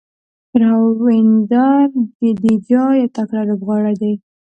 [0.61, 1.87] راوېندر
[2.19, 4.13] جډیجا یو تکړه لوبغاړی دئ.